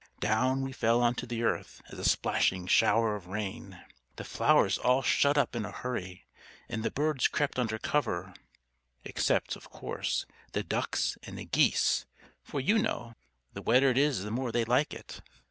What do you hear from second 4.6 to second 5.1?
all